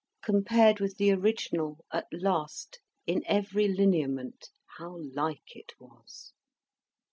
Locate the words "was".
5.79-6.33